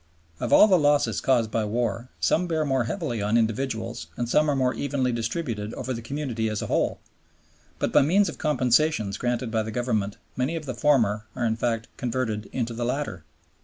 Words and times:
Of 0.39 0.51
all 0.51 0.67
the 0.67 0.79
losses 0.79 1.21
caused 1.21 1.51
by 1.51 1.63
war 1.63 2.09
some 2.19 2.47
bear 2.47 2.65
more 2.65 2.85
heavily 2.85 3.21
on 3.21 3.37
individuals 3.37 4.07
and 4.17 4.27
some 4.27 4.49
are 4.49 4.55
more 4.55 4.73
evenly 4.73 5.11
distributed 5.11 5.75
over 5.75 5.93
the 5.93 6.01
community 6.01 6.49
as 6.49 6.59
a 6.63 6.65
whole; 6.65 6.99
but 7.77 7.91
by 7.93 8.01
means 8.01 8.27
of 8.27 8.39
compensations 8.39 9.17
granted 9.19 9.51
by 9.51 9.61
the 9.61 9.69
Government 9.69 10.17
many 10.35 10.55
of 10.55 10.65
the 10.65 10.73
former 10.73 11.27
are 11.35 11.45
in 11.45 11.55
fact 11.55 11.87
converted 11.97 12.47
into 12.51 12.73
the 12.73 12.83
latter. 12.83 13.23